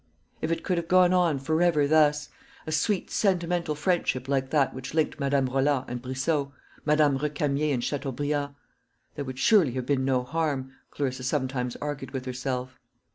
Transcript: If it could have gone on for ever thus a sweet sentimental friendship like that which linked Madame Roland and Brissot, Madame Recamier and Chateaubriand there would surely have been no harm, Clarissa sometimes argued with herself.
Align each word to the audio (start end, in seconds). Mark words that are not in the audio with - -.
If 0.41 0.51
it 0.51 0.63
could 0.63 0.77
have 0.77 0.87
gone 0.87 1.13
on 1.13 1.37
for 1.37 1.61
ever 1.61 1.85
thus 1.85 2.29
a 2.65 2.71
sweet 2.71 3.11
sentimental 3.11 3.75
friendship 3.75 4.27
like 4.27 4.49
that 4.49 4.73
which 4.73 4.95
linked 4.95 5.19
Madame 5.19 5.45
Roland 5.45 5.85
and 5.87 6.01
Brissot, 6.01 6.47
Madame 6.83 7.19
Recamier 7.19 7.71
and 7.71 7.83
Chateaubriand 7.83 8.55
there 9.13 9.25
would 9.25 9.37
surely 9.37 9.73
have 9.73 9.85
been 9.85 10.03
no 10.03 10.23
harm, 10.23 10.71
Clarissa 10.89 11.21
sometimes 11.21 11.75
argued 11.75 12.13
with 12.13 12.25
herself. 12.25 12.79